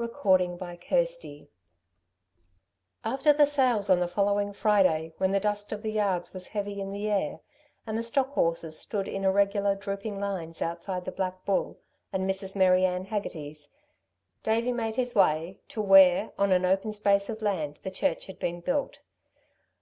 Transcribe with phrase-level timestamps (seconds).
[0.00, 0.14] CHAPTER
[0.48, 1.48] XXXV
[3.04, 6.80] After the sales on the following Friday, when the dust of the yards was heavy
[6.80, 7.40] in the air,
[7.86, 11.76] and the stock horses stood in irregular, drooping lines outside the Black Bull
[12.14, 12.56] and Mrs.
[12.56, 13.68] Mary Ann Hegarty's,
[14.42, 18.38] Davey made his way to where on an open space of land the church had
[18.38, 19.00] been built.